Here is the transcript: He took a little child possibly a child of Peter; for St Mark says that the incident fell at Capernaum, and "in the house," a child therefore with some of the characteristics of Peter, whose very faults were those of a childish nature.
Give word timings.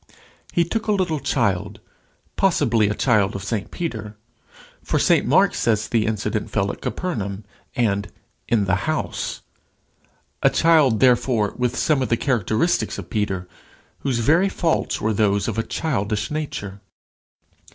He 0.51 0.63
took 0.63 0.87
a 0.87 0.91
little 0.91 1.19
child 1.19 1.79
possibly 2.35 2.89
a 2.89 2.95
child 2.95 3.35
of 3.35 3.53
Peter; 3.69 4.17
for 4.83 4.97
St 4.97 5.27
Mark 5.27 5.53
says 5.53 5.83
that 5.83 5.91
the 5.91 6.07
incident 6.07 6.49
fell 6.49 6.71
at 6.71 6.81
Capernaum, 6.81 7.43
and 7.75 8.11
"in 8.47 8.65
the 8.65 8.89
house," 8.89 9.43
a 10.41 10.49
child 10.49 11.01
therefore 11.01 11.53
with 11.55 11.75
some 11.77 12.01
of 12.01 12.09
the 12.09 12.17
characteristics 12.17 12.97
of 12.97 13.11
Peter, 13.11 13.47
whose 13.99 14.17
very 14.17 14.49
faults 14.49 14.99
were 14.99 15.13
those 15.13 15.47
of 15.47 15.59
a 15.59 15.61
childish 15.61 16.31
nature. 16.31 16.81